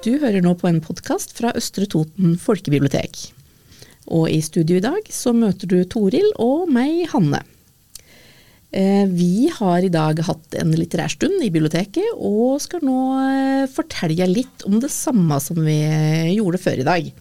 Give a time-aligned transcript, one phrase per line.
[0.00, 3.18] Du hører nå på en podkast fra Østre Toten folkebibliotek.
[4.08, 7.42] Og i studio i dag så møter du Toril og meg, Hanne.
[8.72, 12.96] Eh, vi har i dag hatt en litterær stund i biblioteket, og skal nå
[13.26, 15.76] eh, fortelle litt om det samme som vi
[16.32, 17.12] gjorde før i dag.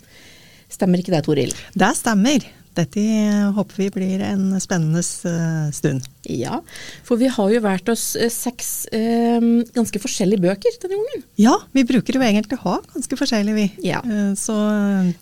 [0.71, 1.52] Stemmer ikke det, Toril?
[1.75, 2.48] Det stemmer.
[2.77, 3.01] Dette
[3.55, 6.05] håper vi blir en spennende eh, stund.
[6.29, 6.59] Ja,
[7.07, 9.41] for vi har jo valgt oss eh, seks eh,
[9.75, 11.25] ganske forskjellige bøker denne gangen.
[11.41, 13.89] Ja, vi bruker jo egentlig å ha ganske forskjellige, vi.
[13.89, 14.03] Ja.
[14.05, 14.55] Eh, så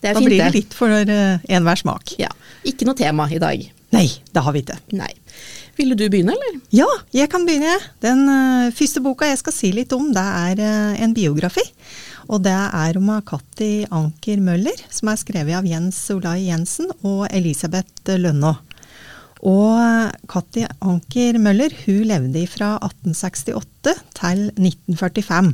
[0.01, 2.17] da fint, blir det litt for enhver smak.
[2.21, 2.33] Ja.
[2.67, 3.63] Ikke noe tema i dag.
[3.95, 4.77] Nei, det har vi ikke.
[4.99, 5.13] Nei.
[5.77, 6.59] Ville du begynne, eller?
[6.75, 7.77] Ja, jeg kan begynne.
[8.03, 8.25] Den
[8.75, 10.61] første boka jeg skal si litt om, det er
[11.05, 11.63] en biografi.
[12.27, 17.27] Og det er om Katti Anker Møller, som er skrevet av Jens Olai Jensen og
[17.31, 18.55] Elisabeth Lønnå.
[19.47, 25.53] Og Katti Anker Møller hun levde fra 1868 til 1945.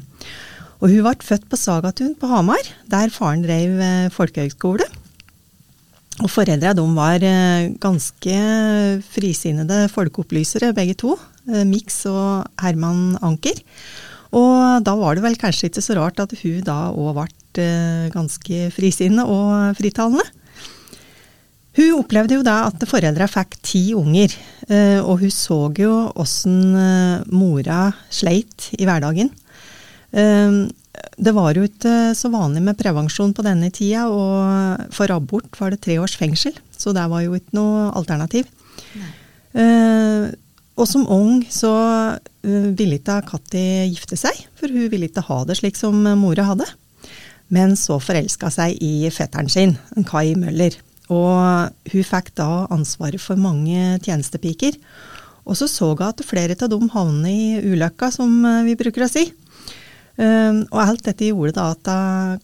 [0.83, 4.87] Og hun ble født på Sagatun på Hamar, der faren drev eh, folkehøgskole.
[6.21, 8.39] Og foreldra var eh, ganske
[9.13, 11.15] frisinnede folkeopplysere, begge to.
[11.47, 13.61] Eh, Mix og Herman Anker.
[14.33, 17.27] Og da var det vel kanskje ikke så rart at hun da òg ble
[17.61, 20.25] eh, ganske frisinnet og fritalende.
[21.73, 24.33] Hun opplevde jo da at foreldra fikk ti unger,
[24.69, 29.31] eh, og hun så jo åssen eh, mora sleit i hverdagen.
[30.13, 35.73] Det var jo ikke så vanlig med prevensjon på denne tida, og for abort var
[35.73, 38.45] det tre års fengsel, så det var jo ikke noe alternativ.
[38.93, 39.09] Nei.
[40.73, 41.73] Og som ung så
[42.17, 46.47] uh, ville ikke Katti gifte seg, for hun ville ikke ha det slik som mora
[46.49, 46.67] hadde.
[47.53, 49.75] Men så forelska seg i fetteren sin,
[50.09, 50.75] Kai Møller.
[51.13, 54.79] Og hun fikk da ansvaret for mange tjenestepiker.
[55.43, 59.05] Og så så hun at flere av dem havnet i ulykka, som eh, vi bruker
[59.05, 59.27] å si.
[60.13, 61.87] Um, og alt dette gjorde da at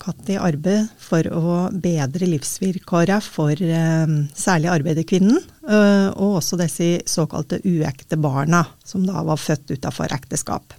[0.02, 5.38] Katti arbeidet for å bedre livsvilkårene for um, særlig arbeiderkvinnen,
[5.70, 10.74] uh, og også disse såkalte uekte barna, som da var født utenfor ekteskap.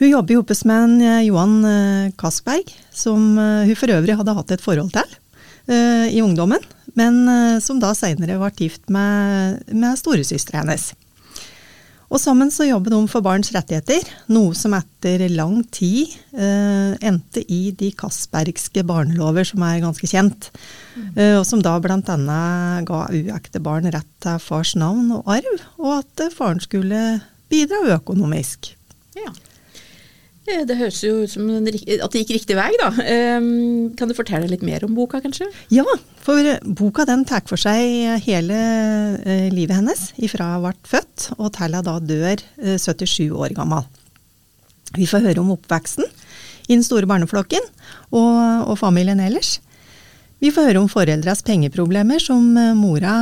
[0.00, 4.90] Hun jobber sammen med en Johan Castberg, som hun for øvrig hadde hatt et forhold
[4.96, 5.14] til
[6.10, 6.60] i ungdommen,
[6.98, 7.22] men
[7.62, 10.90] som da senere ble gift med, med storesøstera hennes.
[12.14, 17.42] Og sammen så jobber de for barns rettigheter, noe som etter lang tid eh, endte
[17.50, 20.52] i de Castbergske barnelover, som er ganske kjent.
[20.94, 21.08] Mm.
[21.18, 21.98] Eh, og som da bl.a.
[22.86, 27.02] ga uekte barn rett til fars navn og arv, og at faren skulle
[27.50, 28.70] bidra økonomisk.
[29.18, 29.34] Ja.
[30.44, 32.90] Eh, det høres jo ut som at det gikk riktig vei, da.
[33.00, 35.48] Ehm, kan du fortelle litt mer om boka, kanskje?
[35.72, 35.86] Ja,
[36.20, 38.58] for boka den tar for seg hele
[39.24, 43.56] eh, livet hennes ifra hun ble født og til hun da dør 77 eh, år
[43.56, 43.86] gammel.
[44.94, 46.04] Vi får høre om oppveksten
[46.68, 47.64] i den store barneflokken
[48.12, 49.58] og, og familien ellers.
[50.44, 52.44] Vi får høre om foreldres pengeproblemer, som
[52.76, 53.14] mora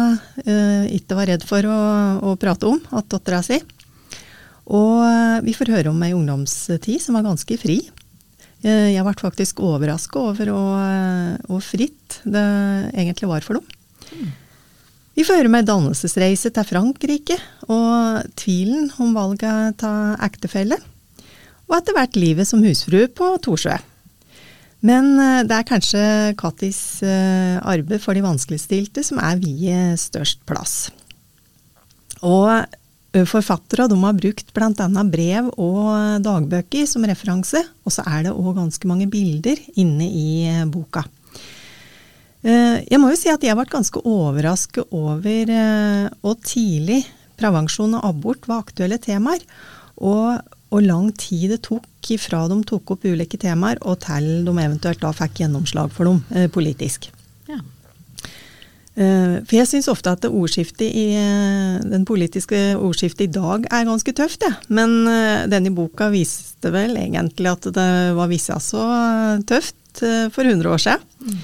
[0.43, 1.79] eh, ikke var redd for å,
[2.19, 3.61] å prate om, at dattera si.
[4.71, 7.81] Og eh, vi får høre om ei ungdomstid som var ganske fri.
[8.63, 12.47] Eh, jeg ble faktisk overraska over hvor eh, fritt det
[12.95, 14.33] egentlig var for dem.
[15.13, 17.37] Vi får høre om ei dannelsesreise til Frankrike,
[17.69, 20.79] og tvilen om valget av ektefelle.
[21.69, 23.77] Og etter hvert livet som husfrue på Torsjø.
[24.83, 25.13] Men
[25.47, 26.05] det er kanskje
[26.41, 30.75] Kattis arbeid for de vanskeligstilte som er viet størst plass.
[32.25, 32.65] Og
[33.13, 35.03] Forfattere de har brukt bl.a.
[35.05, 40.29] brev og dagbøker som referanse, og så er det òg ganske mange bilder inne i
[40.49, 41.03] eh, boka.
[42.41, 47.03] Eh, jeg må jo si at jeg ble ganske overrasket over eh, hvor tidlig
[47.37, 49.45] prevensjon og abort var aktuelle temaer,
[50.01, 50.41] og
[50.73, 55.05] hvor lang tid det tok fra de tok opp ulike temaer og til de eventuelt
[55.05, 57.07] da fikk gjennomslag for dem politisk.
[57.47, 57.61] Uh,
[58.93, 64.13] for jeg syns ofte at ordskiftet i uh, den politiske ordskiftet i dag er ganske
[64.17, 64.53] tøft, ja.
[64.69, 68.85] Men uh, denne boka viste vel egentlig at det var vissa så
[69.49, 69.79] tøft
[70.33, 71.03] for 100 år siden.
[71.23, 71.41] Mm.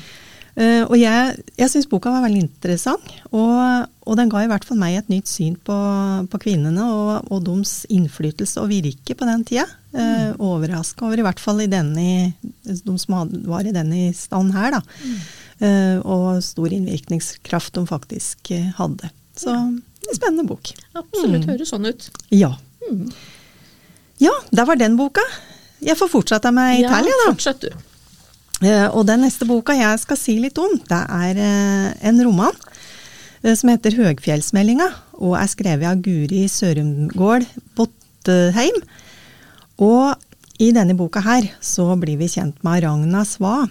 [0.89, 3.59] og jeg, jeg syns boka var veldig interessant, og,
[4.09, 5.77] og, den ga i hvert fall meg et nytt syn på,
[6.33, 9.69] på kvinnene og, og deres innflytelse og virke på den tida.
[9.93, 10.41] Mm.
[10.43, 12.33] Overraska over, i hvert fall i denne,
[12.65, 14.83] de som var i denne stand her, da.
[15.05, 15.21] Mm.
[15.59, 19.11] Eh, og stor innvirkningskraft de faktisk eh, hadde.
[19.39, 19.83] Så en
[20.15, 20.71] spennende bok.
[20.95, 21.51] Absolutt mm.
[21.51, 22.07] høres sånn ut.
[22.31, 22.53] Ja.
[22.87, 23.09] Mm.
[24.23, 25.23] Ja, der var den boka.
[25.83, 27.27] Jeg får fortsette med Italia, da.
[27.27, 27.71] Ja, fortsett du.
[28.67, 31.43] Eh, og den neste boka jeg skal si litt om, det er
[32.11, 32.55] en roman
[33.39, 34.91] som heter 'Høgfjellsmeldinga',
[35.23, 37.47] og er skrevet av Guri Sørumgård
[37.79, 38.81] Bottheim.
[39.79, 40.19] Og
[40.59, 43.69] I denne boka her så blir vi kjent med Ragna Sva.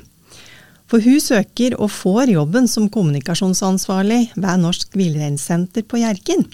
[0.87, 6.45] For hun søker og får jobben som kommunikasjonsansvarlig ved Norsk Villreinsenter på Hjerkinn.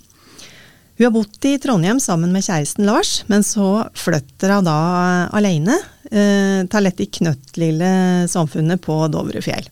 [0.97, 4.77] Hun har bodd i Trondheim sammen med kjæresten Lars, men så flytter hun da
[5.33, 5.77] alene
[6.09, 7.93] eh, til dette knøttlille
[8.29, 9.69] samfunnet på Dovrefjell.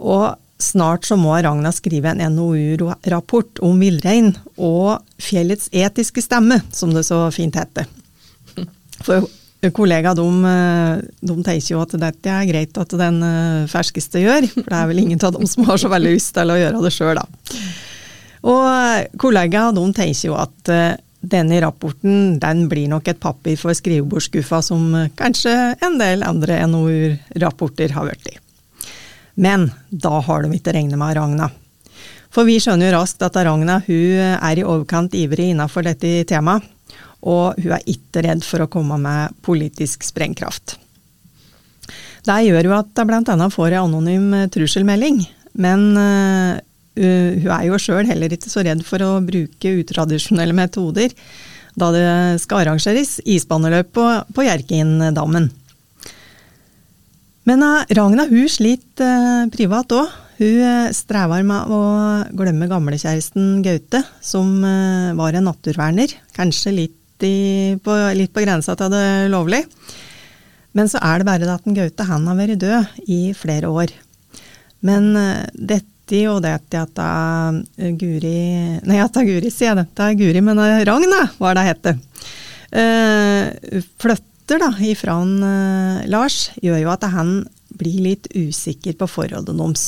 [0.00, 6.92] Og snart så må Ragna skrive en NOU-rapport om villrein og fjellets etiske stemme, som
[6.96, 7.88] det så fint heter.
[9.04, 9.28] For
[9.74, 10.26] kollega de,
[11.20, 14.88] de tenker jo at dette er greit at den eh, ferskeste gjør, for det er
[14.92, 17.26] vel ingen av dem som har så veldig lyst til å gjøre det sjøl, da.
[18.48, 23.74] Og kollega de tenker jo at eh, denne rapporten den blir nok et papir for
[23.74, 28.36] skrivebordsskuffa som kanskje en del andre NOU-rapporter har vært i.
[29.42, 31.50] Men da har de ikke regnet med Ragna.
[32.30, 36.62] For vi skjønner jo raskt at Ragna hun er i overkant ivrig innenfor dette temaet,
[37.26, 40.76] og hun er ikke redd for å komme med politisk sprengkraft.
[42.28, 43.50] Det gjør jo at hun bl.a.
[43.52, 45.22] får en anonym trusselmelding,
[45.58, 46.58] men uh,
[46.98, 51.14] hun er jo sjøl heller ikke så redd for å bruke utradisjonelle metoder
[51.78, 52.06] da det
[52.42, 54.04] skal arrangeres isbaneløp på,
[54.34, 55.46] på Hjerkindammen.
[57.48, 60.16] Men uh, Ragna hun sliter privat òg.
[60.38, 61.78] Hun strever med å
[62.38, 64.52] glemme gamlekjæresten Gaute, som
[65.18, 66.12] var en naturverner.
[66.36, 69.62] Kanskje litt, i, på, litt på grensa til det lovlig.
[70.76, 73.70] Men så er det bare det at en Gaute han har vært død i flere
[73.72, 73.94] år.
[74.86, 75.10] Men
[75.52, 78.36] dette og dette at det Guri
[78.86, 79.88] Nei, at Guri, sier jeg det.
[79.96, 81.98] Det er Guri, men Ragna, hva er det heter.
[82.68, 87.30] Uh, flytter da, ifra han, uh, Lars, gjør jo at han
[87.78, 89.86] blir litt usikker på forholdet deres.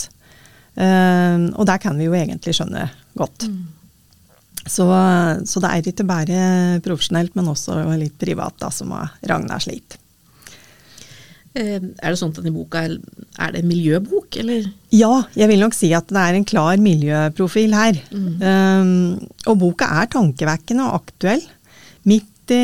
[0.79, 2.87] Uh, og det kan vi jo egentlig skjønne
[3.19, 3.49] godt.
[3.51, 3.61] Mm.
[4.67, 4.87] Så,
[5.49, 6.41] så, det er ikke bare
[6.85, 8.93] profesjonelt, men også litt privat da, som
[9.27, 10.01] Ragnar sliter.
[11.51, 12.93] Uh, er det sånn at denne boka er,
[13.43, 14.69] er det en miljøbok, eller?
[14.95, 17.99] Ja, jeg vil nok si at det er en klar miljøprofil her.
[18.15, 18.29] Mm.
[18.39, 18.93] Um,
[19.51, 21.43] og boka er tankevekkende og aktuell.
[22.07, 22.63] Midt i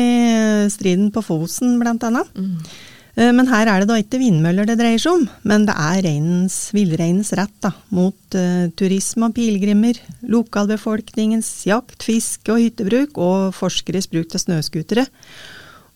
[0.71, 2.31] striden på Fosen, blant annet.
[2.37, 2.61] Mm.
[3.17, 6.03] Eh, men her er det da ikke vindmøller det dreier seg om, men det er
[6.05, 9.97] reinens, villreinens rett da, mot uh, turisme og pilegrimer,
[10.29, 15.07] lokalbefolkningens jakt, fiske og hyttebruk, og forskeres bruk av snøscootere.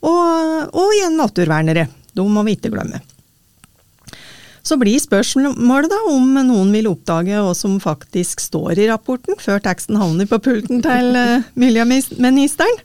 [0.02, 1.86] Og, og igjen naturvernere.
[2.18, 3.04] De må vi ikke glemme.
[4.66, 9.62] Så blir spørsmålet da om noen vil oppdage hva som faktisk står i rapporten, før
[9.62, 12.82] teksten havner på pulten til uh, miljøministeren.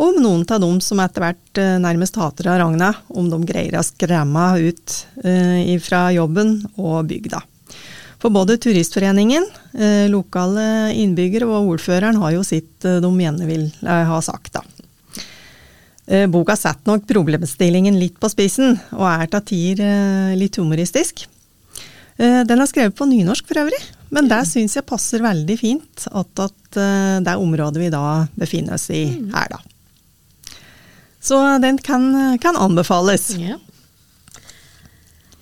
[0.00, 3.76] Og noen av dem som etter hvert eh, nærmest hater av Ragna, om de greier
[3.76, 4.94] å skremme ut
[5.24, 7.42] eh, fra jobben og bygda.
[8.22, 9.44] For både Turistforeningen,
[9.76, 14.64] eh, lokale innbyggere og ordføreren har jo sitt de gjerne vil ha sagt, da.
[16.28, 21.22] Boka setter nok problemstillingen litt på spissen, og er til tider litt humoristisk.
[22.18, 23.78] Den er skrevet på nynorsk for øvrig,
[24.12, 26.80] men det syns jeg passer veldig fint at, at
[27.22, 29.71] det er området vi da befinner oss i er her, da.
[31.22, 32.08] Så den kan,
[32.42, 33.30] kan anbefales.
[33.38, 33.60] Ja.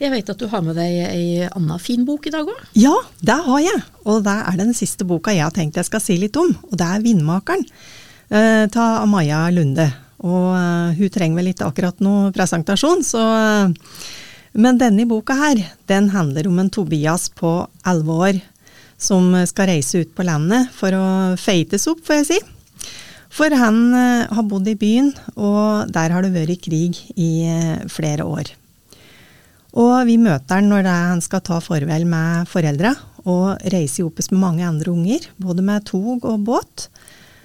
[0.01, 2.61] Jeg vet at du har med deg ei anna fin bok i dag òg?
[2.81, 3.81] Ja, det har jeg.
[4.09, 6.55] Og det er den siste boka jeg har tenkt jeg skal si litt om.
[6.71, 7.67] Og det er 'Vindmakeren'
[8.33, 9.91] eh, av Maja Lunde.
[10.21, 13.73] Og uh, hun trenger vel ikke akkurat noe presentasjon, så uh,
[14.53, 18.41] Men denne boka her, den handler om en Tobias på elleve år
[18.99, 21.05] som skal reise ut på landet for å
[21.39, 22.39] feites opp, får jeg si.
[23.31, 27.87] For han uh, har bodd i byen, og der har det vært krig i uh,
[27.93, 28.51] flere år.
[29.79, 32.91] Og vi møter han når han skal ta farvel med foreldra
[33.23, 36.89] og reiser sammen med mange andre unger, både med tog og båt,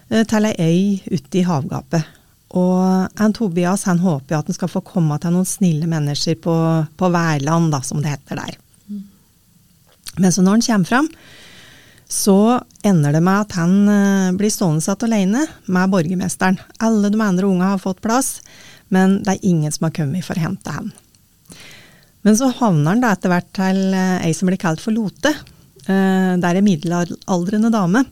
[0.09, 2.13] uh, til ei øy ute i havgapet.
[2.55, 6.55] Og han Tobias han håper at han skal få komme til noen snille mennesker på,
[6.97, 8.57] på Værland, da, som det heter der.
[8.87, 9.01] Mm.
[10.17, 11.09] Men så når han kommer fram,
[12.07, 16.59] så ender det med at han eh, blir stående satt alene med borgermesteren.
[16.85, 18.39] Alle de andre unga har fått plass,
[18.93, 20.91] men det er ingen som har kommet for å hente han.
[22.25, 25.33] Men så havner han da etter hvert til eh, ei som blir kalt for Lote.
[25.85, 28.05] Eh, det er ei middelaldrende dame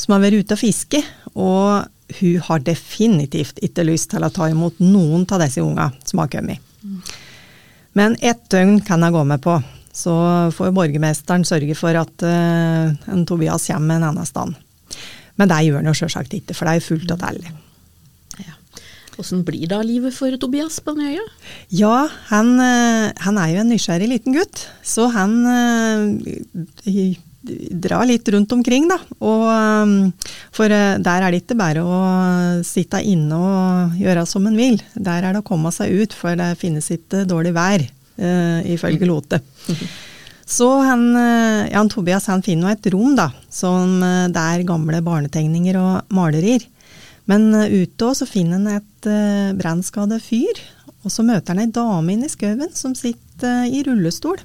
[0.00, 1.02] som har vært ute og fiske,
[1.36, 1.88] og
[2.20, 6.32] hun har definitivt ikke lyst til å ta imot noen av disse unga som har
[6.32, 6.58] kommet.
[7.92, 9.60] Men ett døgn kan hun gå med på.
[9.90, 10.12] Så
[10.54, 14.54] får borgermesteren sørge for at uh, en Tobias kommer en annen sted.
[15.40, 17.54] Men det gjør han jo sjølsagt ikke, for det er fullt av deilig.
[18.44, 18.54] Ja.
[19.16, 21.24] Hvordan blir da livet for Tobias på den øya?
[21.74, 24.62] Ja, han, uh, han, er jo en nysgjerrig liten gutt.
[24.86, 26.06] Så han uh,
[27.82, 28.98] dra litt rundt omkring, da.
[29.18, 29.94] Og, um,
[30.54, 32.00] for der er det ikke bare å
[32.66, 34.78] sitte inne og gjøre som en vil.
[34.94, 39.08] Der er det å komme seg ut, for det finnes ikke dårlig vær, uh, ifølge
[39.08, 39.40] Lote.
[40.50, 45.78] Så han, uh, Jan Tobias han finner et rom da, som det er gamle barnetegninger
[45.80, 46.66] og malerier.
[47.30, 50.62] Men ute også, så finner han et uh, brannskada fyr,
[51.04, 54.40] og så møter han ei dame inne i skauen som sitter i rullestol.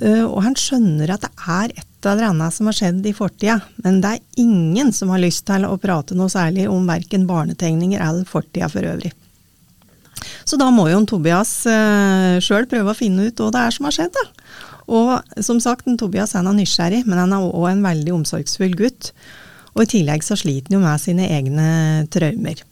[0.00, 3.58] Uh, og han skjønner at det er et eller annet som har skjedd i fortida,
[3.82, 8.02] men det er ingen som har lyst til å prate noe særlig om verken barnetegninger
[8.02, 9.10] eller fortida for øvrig.
[10.46, 13.74] Så da må jo en Tobias eh, sjøl prøve å finne ut hva det er
[13.74, 14.14] som har skjedd.
[14.14, 14.26] da.
[14.86, 18.76] Og som sagt, en Tobias han er nysgjerrig, men han er òg en veldig omsorgsfull
[18.78, 19.10] gutt.
[19.74, 21.70] Og i tillegg så sliter han jo med sine egne
[22.14, 22.62] traumer.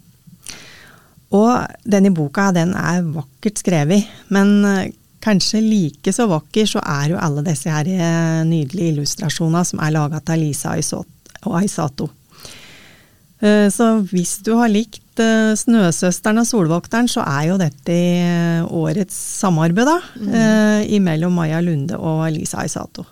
[1.34, 4.92] Og denne boka den er vakkert skrevet, men eh,
[5.24, 9.94] Kanskje like så vakker så er jo alle disse her eh, nydelige illustrasjonene som er
[9.94, 12.10] laga av Lisa og Aisato.
[13.40, 17.96] Eh, så hvis du har likt eh, 'Snøsøsteren og solvokteren', så er jo dette
[18.68, 21.02] årets samarbeid da, mm.
[21.02, 23.06] mellom Maja Lunde og Lisa Aisato.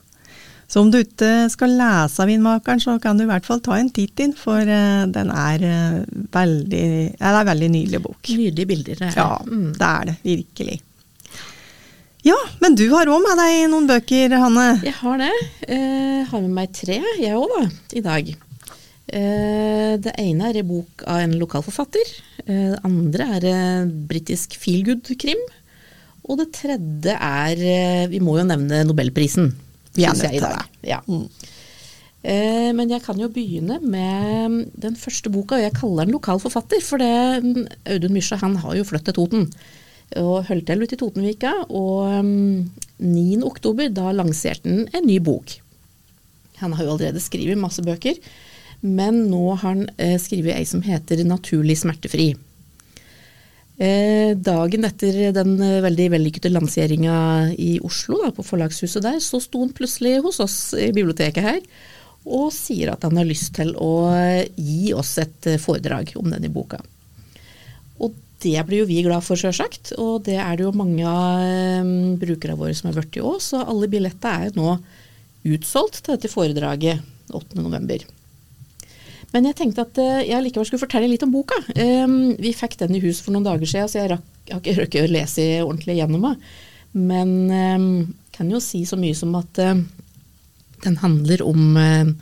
[0.72, 3.76] Så om du ikke skal lese av 'Vindmakeren', så kan du i hvert fall ta
[3.76, 5.66] en titt inn, for den er
[6.32, 6.86] veldig,
[7.18, 8.22] det er en veldig nydelig bok.
[8.28, 8.96] Nydelige bilder.
[8.96, 9.18] Det er.
[9.20, 9.68] Ja, mm.
[9.76, 10.16] det er det.
[10.24, 10.80] Virkelig.
[12.22, 14.66] Ja, men du har òg med deg noen bøker, Hanne?
[14.86, 15.32] Jeg har det.
[15.66, 17.64] Eh, har med meg tre, jeg òg, da,
[17.98, 18.30] i dag.
[19.12, 22.14] Eh, det ene er en bok av en lokal forfatter.
[22.46, 25.42] Eh, det andre er britisk feelgood-krim.
[26.30, 29.50] Og det tredje er Vi må jo nevne nobelprisen,
[29.96, 30.62] syns jeg i dag.
[30.86, 31.00] Ja.
[31.08, 31.26] Mm.
[32.78, 36.78] Men jeg kan jo begynne med den første boka, og jeg kaller den lokal forfatter.
[36.78, 39.48] For det, Audun Mysja han har jo flyttet til Toten
[40.20, 41.52] og holdt til ute i Totenvika.
[41.68, 42.22] Og 9.
[43.02, 45.56] Um, oktober, da lanserte han en ny bok.
[46.62, 48.18] Han har jo allerede skrevet masse bøker,
[48.82, 52.32] men nå har han eh, skrevet ei som heter 'Naturlig smertefri'.
[53.78, 57.16] Eh, dagen etter den eh, veldig vellykkede lanseringa
[57.58, 61.60] i Oslo, da, på forlagshuset der, så sto han plutselig hos oss i biblioteket her
[62.22, 64.12] og sier at han har lyst til å
[64.54, 66.78] gi oss et foredrag om denne boka.
[67.98, 69.90] Og det blir jo vi glad for, sjølsagt.
[69.98, 71.82] Og det er det jo mange av
[72.22, 73.40] brukerne våre som har blitt i òg.
[73.42, 74.76] Så alle billetter er jo nå
[75.50, 77.02] utsolgt til dette foredraget
[77.34, 78.06] 8.11.
[79.32, 81.56] Men jeg tenkte at uh, jeg likevel skulle fortelle litt om boka.
[81.76, 84.76] Um, vi fikk den i hus for noen dager siden, så jeg, rakk, har ikke
[84.82, 86.44] rukket å lese ordentlig gjennom den.
[86.92, 89.78] Men jeg kan jo si så mye som at uh,
[90.84, 92.12] den handler om uh,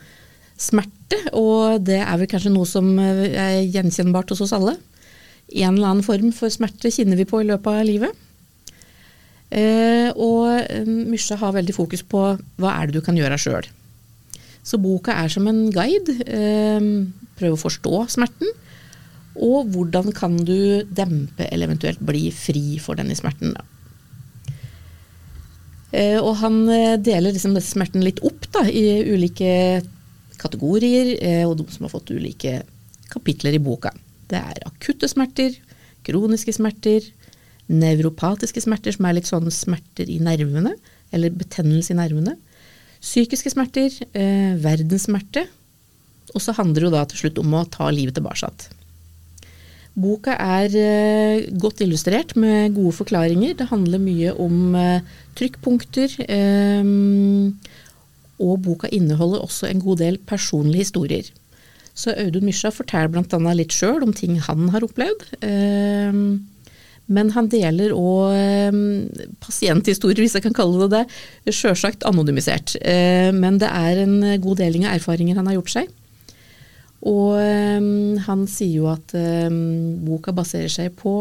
[0.55, 4.77] smerte, og det er vel kanskje noe som er gjenkjennbart hos oss alle
[5.51, 8.27] en eller annen form for smerte kjenner vi på i løpet av livet.
[9.51, 12.23] Eh, og eh, Mysja har veldig fokus på
[12.61, 13.67] hva er det du kan gjøre sjøl.
[14.63, 16.17] Så boka er som en guide.
[16.25, 16.89] Eh,
[17.39, 18.51] prøve å forstå smerten.
[19.41, 23.55] Og hvordan kan du dempe eller eventuelt bli fri for denne smerten.
[23.55, 23.65] Da.
[25.91, 29.81] Eh, og han eh, deler liksom smerten litt opp da, i ulike
[30.39, 32.61] kategorier, eh, og de som har fått ulike
[33.11, 33.91] kapitler i boka.
[34.31, 35.57] Det er akutte smerter,
[36.07, 37.09] kroniske smerter,
[37.71, 40.73] nevropatiske smerter, som er litt sånn smerter i nervene,
[41.11, 42.37] eller betennelse i nervene.
[43.01, 45.47] Psykiske smerter, eh, verdenssmerte.
[46.35, 48.51] Og så handler det jo da til slutt om å ta livet tilbake.
[50.01, 53.57] Boka er eh, godt illustrert med gode forklaringer.
[53.59, 55.03] Det handler mye om eh,
[55.35, 56.15] trykkpunkter.
[56.29, 56.91] Eh,
[58.41, 61.27] og boka inneholder også en god del personlige historier.
[61.93, 63.53] Så Audun Mysja forteller bl.a.
[63.53, 65.25] litt sjøl om ting han har opplevd.
[65.43, 66.47] Ehm,
[67.11, 68.83] men han deler òg ehm,
[69.43, 71.53] pasienthistorier, hvis jeg kan kalle det det.
[71.55, 72.77] Sjølsagt anonymisert.
[72.81, 75.91] Ehm, men det er en god deling av erfaringer han har gjort seg.
[77.09, 77.33] Og
[78.27, 79.15] han sier jo at
[80.05, 81.15] boka baserer seg på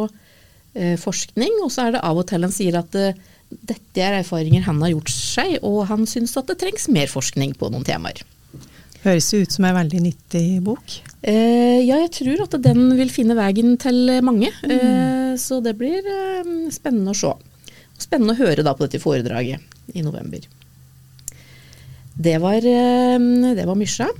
[0.74, 3.16] eh, forskning, og så er det av og til han sier at eh,
[3.50, 7.56] dette er erfaringer han har gjort seg, og han syns at det trengs mer forskning
[7.58, 8.22] på noen temaer.
[9.00, 10.96] Høres ut som en veldig nyttig bok.
[11.24, 14.50] Eh, ja, jeg tror at den vil finne veien til mange.
[14.60, 14.72] Mm.
[14.74, 17.32] Eh, så det blir eh, spennende å se.
[18.00, 20.44] Spennende å høre da på dette foredraget i november.
[22.20, 23.16] Det var, eh,
[23.56, 24.10] det var Mysja.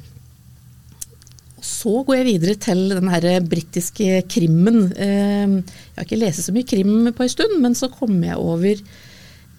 [1.60, 4.92] Så går jeg videre til den her britiske krimmen.
[4.96, 8.40] Eh, jeg har ikke lest så mye krim på en stund, men så kom jeg
[8.40, 8.80] over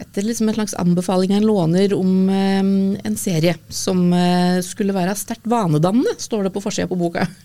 [0.02, 2.62] etter liksom en slags anbefaling av en låner om eh,
[3.08, 7.28] en serie som eh, skulle være sterkt vanedannende, står det på forsida på boka.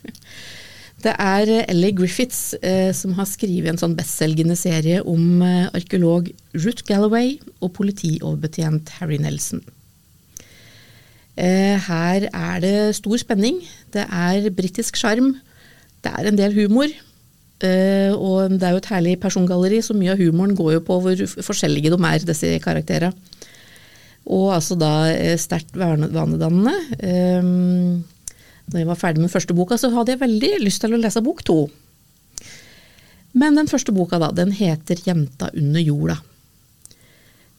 [1.04, 6.30] Det er Ellie Griffiths eh, som har skrevet en sånn bestselgende serie om eh, arkeolog
[6.56, 9.60] Ruth Galloway og politioverbetjent Harry Nelson.
[11.36, 13.60] Eh, her er det stor spenning.
[13.92, 15.34] Det er britisk sjarm.
[16.00, 16.88] Det er en del humor.
[17.64, 20.98] Eh, og det er jo et herlig persongalleri, så mye av humoren går jo på
[21.00, 23.14] hvor forskjellige de er, disse karakterene.
[24.26, 26.74] Og altså da eh, sterkt vanedannende.
[26.98, 28.02] Um,
[28.66, 31.22] når jeg var ferdig med første boka, så hadde jeg veldig lyst til å lese
[31.22, 31.60] bok to.
[33.38, 36.18] Men den første boka, da, den heter 'Jenta under jorda'.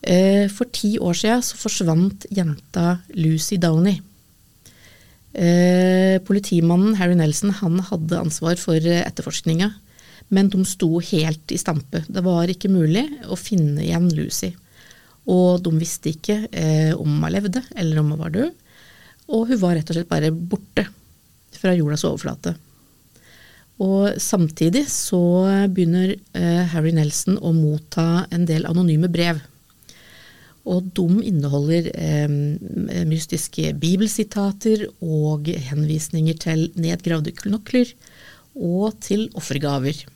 [0.08, 4.04] Uh, for ti år siden så forsvant jenta Lucy Downey.
[5.38, 9.72] Uh, politimannen Harry Nelson han hadde ansvar for etterforskninga
[10.34, 12.04] men de sto helt i stampe.
[12.08, 14.52] Det var ikke mulig å finne igjen Lucy.
[15.28, 18.64] Og de visste ikke eh, om hun levde eller om hun var død.
[19.36, 20.88] Og hun var rett og slett bare borte
[21.58, 22.56] fra jordas overflate.
[23.84, 25.22] Og samtidig så
[25.70, 29.40] begynner eh, Harry Nelson å motta en del anonyme brev.
[30.68, 32.28] Og de inneholder eh,
[33.08, 37.94] mystiske bibelsitater og henvisninger til nedgravde knokler
[38.58, 40.08] og til offergaver.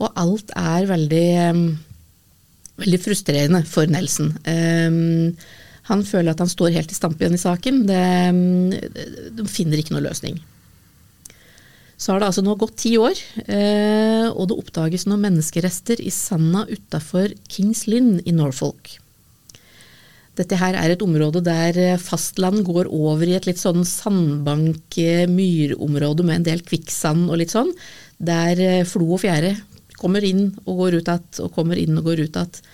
[0.00, 1.26] Og alt er veldig,
[2.80, 4.32] veldig frustrerende for Nelson.
[5.90, 7.84] Han føler at han står helt i stampen i saken.
[7.86, 10.40] de finner ikke noe løsning.
[12.02, 13.14] Så har det altså nå gått ti år,
[13.46, 18.98] eh, og det oppdages noen menneskerester i sanda utafor Kings Lynn i Norfolk.
[20.34, 26.36] Dette her er et område der fastland går over i et litt sånn sandbank-myrområde med
[26.40, 27.70] en del kvikksand og litt sånn,
[28.18, 29.54] der eh, flo og fjære
[30.02, 32.64] kommer inn og går ut igjen, og kommer inn og går ut igjen.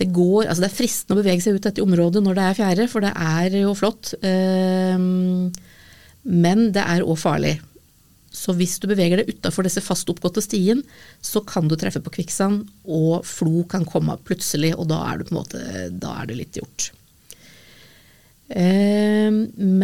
[0.00, 2.56] Det, går, altså det er fristende å bevege seg ut dette området når det er
[2.56, 4.14] fjære, for det er jo flott.
[4.24, 5.50] Ehm,
[6.24, 7.58] men det er òg farlig.
[8.32, 10.80] Så hvis du beveger deg utafor disse fast oppgåtte stien,
[11.20, 15.28] så kan du treffe på kvikksand, og flo kan komme plutselig, og da er, du
[15.28, 15.62] på en måte,
[16.00, 16.92] da er det litt gjort.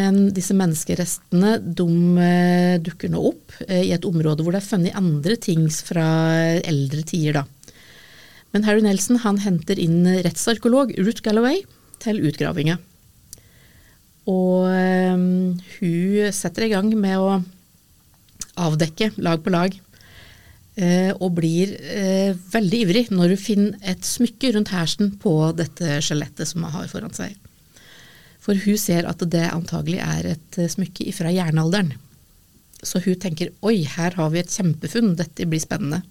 [0.07, 1.87] Men disse menneskerestene de
[2.23, 6.07] eh, dukker nå opp eh, i et område hvor det er funnet andre ting fra
[6.61, 7.41] eldre tider.
[7.41, 7.73] Da.
[8.55, 11.65] Men Harry Nelson han henter inn rettsarkeolog Ruth Galloway
[12.03, 12.79] til utgravinga.
[14.31, 17.41] Og ehm, hun setter i gang med å
[18.59, 19.75] avdekke lag på lag.
[20.77, 21.71] Og blir
[22.53, 26.91] veldig ivrig når hun finner et smykke rundt hersen på dette skjelettet som hun har
[26.91, 27.33] foran seg.
[28.47, 31.95] For hun ser at det antagelig er et eh, smykke fra jernalderen.
[32.87, 36.05] Så hun tenker oi, her har vi et kjempefunn, dette blir spennende.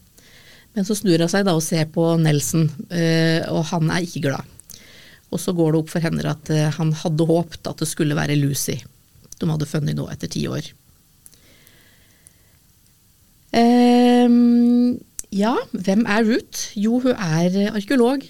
[0.75, 4.25] Men så snur hun seg da og ser på Nelson, eh, og han er ikke
[4.27, 4.51] glad.
[5.31, 8.17] Og så går det opp for henne at eh, han hadde håpet at det skulle
[8.19, 8.81] være Lucy
[9.39, 10.67] de hadde funnet nå etter ti år.
[13.55, 14.95] Um,
[15.35, 16.71] ja, hvem er Ruth?
[16.79, 18.23] Jo, hun er arkeolog.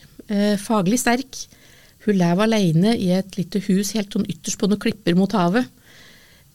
[0.58, 1.38] faglig sterk.
[2.06, 5.66] Hun lever alene i et lite hus helt sånn ytterst på noen klipper mot havet.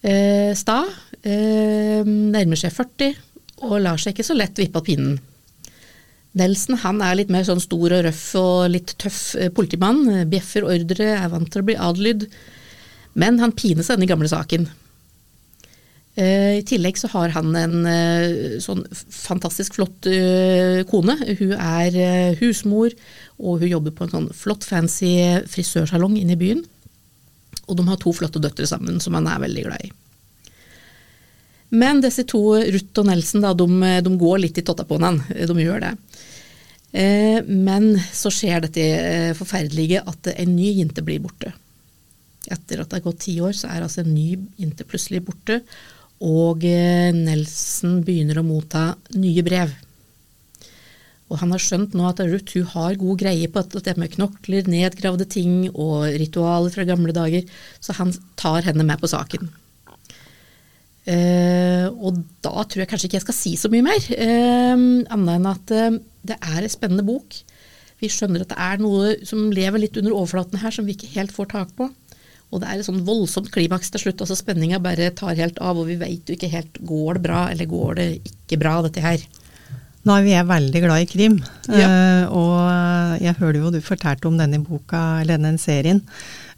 [0.00, 0.84] Eh, sta.
[1.20, 3.18] Eh, nærmer seg 40
[3.66, 5.18] og lar seg ikke så lett vippe av pinnen.
[6.38, 10.04] Nelson han er litt mer sånn stor og røff og litt tøff eh, politimann.
[10.30, 12.28] Bjeffer ordre, er vant til å bli adlydd.
[13.18, 14.68] Men han pines denne gamle saken.
[16.20, 21.16] Eh, I tillegg så har han en eh, sånn fantastisk flott eh, kone.
[21.38, 22.92] Hun er husmor
[23.40, 25.14] og hun jobber på en sånn flott, fancy
[25.48, 26.64] frisørsalong inne i byen.
[27.70, 29.92] Og de har to flotte døtre sammen, som han er veldig glad i.
[31.70, 35.46] Men disse to, Ruth og Nelson, da, de, de går litt i totta på hverandre.
[35.46, 35.92] De gjør det.
[37.46, 38.86] Men så skjer dette
[39.38, 41.52] forferdelige at en ny jente blir borte.
[42.50, 45.60] Etter at det har gått ti år, så er altså en ny jente plutselig borte.
[46.20, 49.72] Og eh, Nelson begynner å motta nye brev.
[51.30, 54.10] Og han har skjønt nå at Ruth hun har god greie på at det med
[54.16, 57.46] knokler, nedgravde ting og ritualer fra gamle dager,
[57.78, 59.46] så han tar henne med på saken.
[61.10, 65.32] Eh, og da tror jeg kanskje ikke jeg skal si så mye mer, eh, annet
[65.38, 65.96] enn at eh,
[66.28, 67.38] det er en spennende bok.
[68.02, 71.14] Vi skjønner at det er noe som lever litt under overflaten her, som vi ikke
[71.14, 71.88] helt får tak på.
[72.50, 74.24] Og det er et sånn voldsomt klimaks til slutt.
[74.24, 77.44] altså Spenninga bare tar helt av, og vi veit jo ikke helt går det bra
[77.52, 79.22] eller går det ikke bra, dette her.
[80.00, 81.34] Nå er vi veldig glad i krim,
[81.68, 81.88] ja.
[82.24, 85.98] uh, og jeg hører jo du fortalte om denne boka, eller denne serien,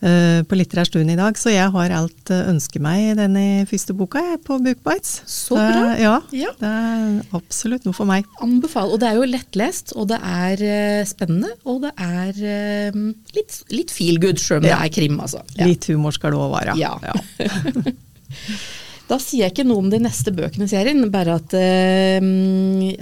[0.05, 3.43] uh, på Litterær stund i dag, så jeg har alt uh, ønsket meg i denne
[3.67, 5.17] første boka jeg, på Bookbites.
[5.27, 5.97] Så bra.
[5.99, 8.31] Ja, ja, det er absolutt noe for meg.
[8.47, 8.95] Anbefal.
[8.95, 12.95] Og det er jo lettlest, og det er spennende, og det er
[13.35, 14.79] litt, litt feel good, sjøl om ja.
[14.79, 15.43] det er krim, altså.
[15.59, 16.79] Litt humor skal det òg være.
[16.79, 16.95] Ja.
[19.13, 22.25] Da sier jeg ikke noe om de neste bøkene i serien, bare at eh,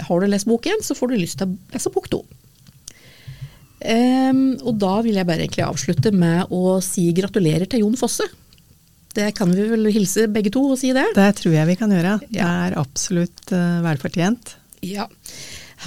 [0.03, 2.19] har du lest bok én, så får du lyst til å lese bok to.
[3.81, 8.27] Um, og da vil jeg bare egentlig avslutte med å si gratulerer til Jon Fosse.
[9.17, 11.07] det kan vi vel hilse begge to og si det.
[11.15, 12.19] Det tror jeg vi kan gjøre.
[12.27, 14.55] Det er absolutt uh, velfortjent.
[14.85, 15.07] Ja.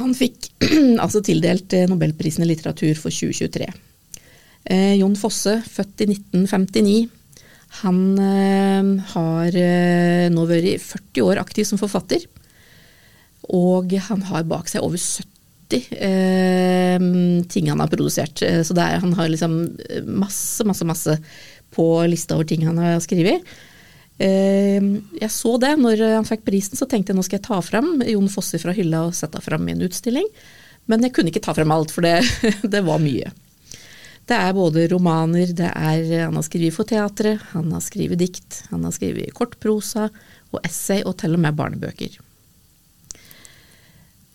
[0.01, 0.51] Han fikk
[1.05, 3.69] altså tildelt eh, Nobelprisen i litteratur for 2023.
[4.65, 6.97] Eh, Jon Fosse, født i 1959.
[7.83, 12.25] Han eh, har eh, nå vært 40 år aktiv som forfatter.
[13.55, 17.09] Og han har bak seg over 70 eh,
[17.51, 18.41] ting han har produsert.
[18.41, 19.59] Så er, han har liksom
[20.07, 21.19] masse, masse, masse
[21.75, 23.43] på lista over ting han har skrevet.
[24.15, 27.97] Jeg så det når han fikk prisen, så tenkte jeg nå skal jeg ta fram
[28.07, 30.29] Jon Fosse fra hylla og sette fram i en utstilling.
[30.87, 32.21] Men jeg kunne ikke ta frem alt, for det,
[32.75, 33.33] det var mye.
[34.25, 38.63] Det er både romaner, det er, han har skrevet for teatret, han har skrevet dikt,
[38.71, 40.09] han har skrevet kortprosa
[40.55, 42.17] og essay og til og med barnebøker.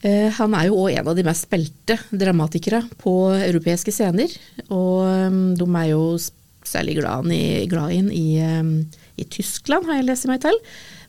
[0.02, 4.32] Eh, Han er jo òg en av de mest spilte dramatikere på europeiske scener.
[4.72, 6.04] Og um, de er jo
[6.64, 8.74] særlig glad i, glad inn i, um,
[9.20, 10.56] i Tyskland, har jeg lest meg til.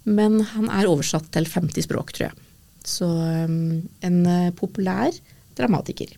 [0.08, 2.46] Men han er oversatt til 50 språk, tror jeg.
[2.88, 5.12] Så en eh, populær
[5.58, 6.14] dramatiker.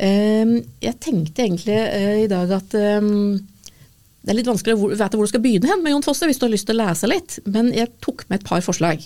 [0.00, 2.72] Um, jeg tenkte egentlig eh, i dag at
[3.04, 3.34] um,
[4.24, 6.40] det er litt vanskelig å vite hvor du skal begynne hen med Jon Fosse hvis
[6.40, 9.04] du har lyst til å lese litt, men jeg tok med et par forslag.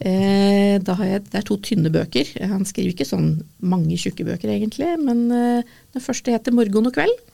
[0.00, 2.28] Eh, jeg, det er to tynne bøker.
[2.52, 3.32] Han skriver ikke sånn
[3.64, 7.26] mange tjukke bøker egentlig, men eh, den første heter 'Morgen og kveld'.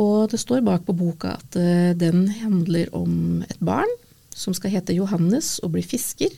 [0.00, 1.56] Og det står bak på boka at
[1.98, 3.90] den handler om et barn
[4.30, 6.30] som skal hete Johannes og bli fisker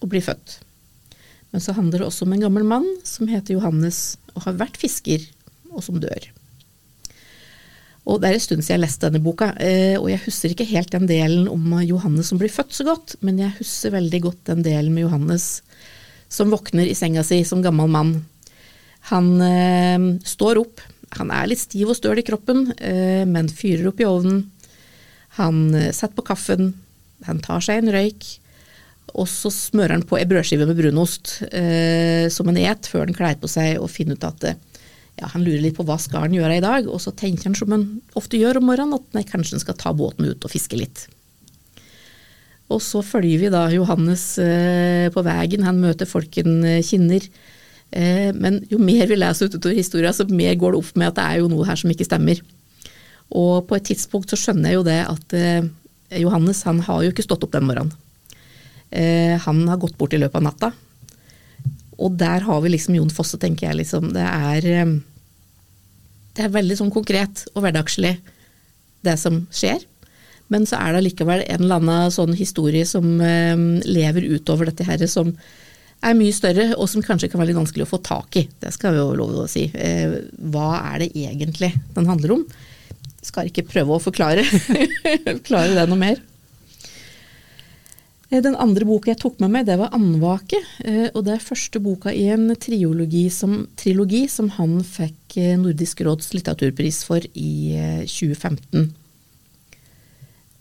[0.00, 0.62] og bli født.
[1.52, 4.76] Men så handler det også om en gammel mann som heter Johannes og har vært
[4.80, 5.22] fisker,
[5.72, 6.28] og som dør.
[8.08, 10.68] Og Det er en stund siden jeg leste denne boka, eh, og jeg husker ikke
[10.70, 14.44] helt den delen om Johannes som blir født så godt, men jeg husker veldig godt
[14.48, 15.60] den delen med Johannes
[16.28, 18.14] som våkner i senga si som gammel mann.
[19.12, 20.80] Han eh, står opp,
[21.16, 24.42] han er litt stiv og støl i kroppen, eh, men fyrer opp i ovnen.
[25.40, 26.72] Han eh, setter på kaffen,
[27.28, 28.26] han tar seg en røyk,
[29.14, 33.16] og så smører han på ei brødskive med brunost eh, som han et før han
[33.16, 34.58] kler på seg og finner ut at eh,
[35.18, 37.56] ja, han lurer litt på hva skal han gjøre i dag, og så tenker han
[37.58, 37.86] som han
[38.18, 41.06] ofte gjør om morgenen, at nei, kanskje han skal ta båten ut og fiske litt.
[42.68, 47.24] Og så følger vi da Johannes eh, på veien, han møter folken eh, kinner.
[47.90, 51.18] Eh, men jo mer vi leser utover historien, så mer går det opp med at
[51.18, 52.42] det er jo noe her som ikke stemmer.
[53.28, 55.70] Og på et tidspunkt så skjønner jeg jo det at eh,
[56.20, 57.96] Johannes han har jo ikke stått opp den morgenen.
[58.90, 60.72] Eh, han har gått bort i løpet av natta.
[61.98, 63.80] Og der har vi liksom Jon Fosse, tenker jeg.
[63.82, 64.12] liksom.
[64.14, 64.98] Det er, eh,
[66.34, 68.18] det er veldig sånn konkret og hverdagslig,
[69.02, 69.84] det som skjer.
[70.48, 74.84] Men så er det likevel en eller annen sånn historie som eh, lever utover dette
[74.84, 75.36] her, som
[76.00, 78.48] er mye større, og som kanskje kan være litt vanskelig å få tak i.
[78.60, 79.66] Det skal vi jo lov å si.
[79.74, 82.44] Hva er det egentlig den handler om?
[83.20, 84.44] Skal ikke prøve å forklare,
[85.26, 86.22] forklare det noe mer.
[88.30, 90.62] Eh, Den andre boka jeg tok med meg, det var 'Andvake'.
[90.84, 92.54] eh, Og det er første boka i en
[93.30, 98.92] som, trilogi som han fikk eh, Nordisk råds litteraturpris for i eh, 2015.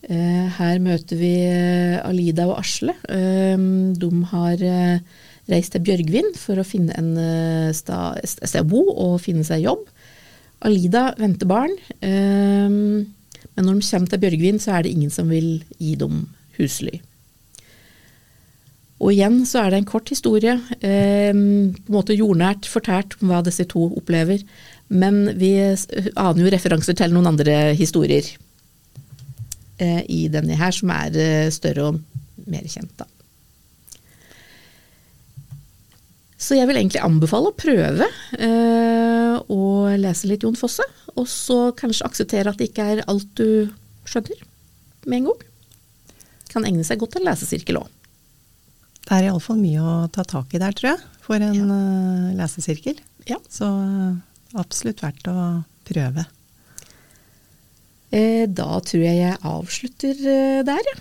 [0.10, 1.36] Eh, Her møter vi
[2.02, 2.94] Alida og Asle.
[3.08, 4.58] De har
[5.50, 9.86] reist til Bjørgvin for å finne en sted å bo og finne seg jobb.
[10.62, 13.06] Alida venter barn, men
[13.58, 17.02] når de kommer til Bjørgvin, så er det ingen som vil gi dem husly.
[18.98, 23.30] Og igjen så er det en kort historie, eh, på en måte jordnært fortært om
[23.30, 24.42] hva disse to opplever.
[24.90, 25.52] Men vi
[26.16, 28.26] aner jo referanser til noen andre historier
[29.78, 32.02] eh, i denne her, som er eh, større og
[32.48, 32.94] mer kjent.
[32.98, 33.06] da.
[36.38, 38.08] Så jeg vil egentlig anbefale å prøve
[38.38, 39.62] eh, å
[39.98, 40.86] lese litt Jon Fosse,
[41.18, 43.74] og så kanskje akseptere at det ikke er alt du
[44.08, 44.46] skjønner
[45.10, 45.46] med en gang.
[46.54, 47.97] Kan egne seg godt til en lesesirkel òg.
[49.08, 52.98] Det er iallfall mye å ta tak i der, tror jeg, for en eh, lesesirkel.
[53.30, 53.38] Ja.
[53.52, 54.16] Så eh,
[54.60, 56.26] absolutt verdt å prøve.
[58.12, 60.98] Eh, Da tror jeg jeg avslutter eh, der, ja.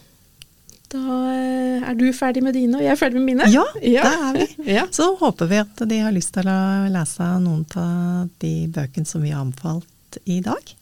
[0.94, 1.02] Da
[1.34, 3.48] eh, er du ferdig med dine, og jeg er ferdig med mine.
[3.50, 4.46] Ja, det er vi.
[4.78, 4.84] Ja.
[4.94, 6.58] Så håper vi at de har lyst til å
[6.94, 10.74] lese noen av de bøkene som vi har anbefalt i dag.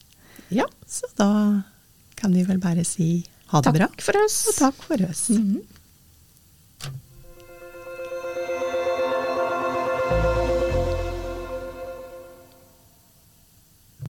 [0.52, 0.68] ja.
[0.94, 1.26] Så da
[2.20, 3.88] kan vi vel bare si ha det bra.
[3.90, 4.37] Takk for oss.
[4.52, 5.24] Og takk for oss.
[5.32, 5.62] Mhm.